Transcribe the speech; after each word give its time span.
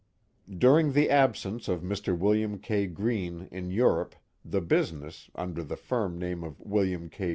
During 0.57 0.93
the 0.93 1.11
absence 1.11 1.67
of 1.67 1.83
Mr. 1.83 2.17
William 2.17 2.57
K. 2.57 2.87
Greene 2.87 3.47
in 3.51 3.69
Europe 3.69 4.15
the 4.43 4.59
business, 4.59 5.29
under 5.35 5.63
the 5.63 5.77
firm 5.77 6.17
name 6.17 6.43
of 6.43 6.59
William 6.59 7.07
K. 7.07 7.29